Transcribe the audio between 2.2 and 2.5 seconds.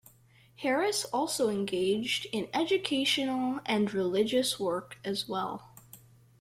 in